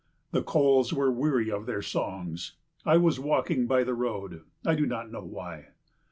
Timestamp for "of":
1.51-1.67